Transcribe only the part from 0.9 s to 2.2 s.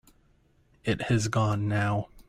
has gone now.